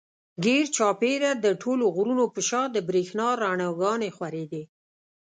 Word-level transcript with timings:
ګېر 0.43 0.65
چاپېره 0.75 1.31
د 1.43 1.45
ټولو 1.61 1.85
غرونو 1.95 2.25
پۀ 2.33 2.41
شا 2.49 2.61
د 2.71 2.77
برېښنا 2.87 3.27
رڼاګانې 3.41 4.09
خورېدې 4.15 4.63